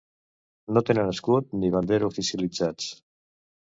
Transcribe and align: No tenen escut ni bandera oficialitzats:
No 0.77 0.83
tenen 0.87 1.13
escut 1.13 1.55
ni 1.59 1.71
bandera 1.79 2.11
oficialitzats: 2.11 2.93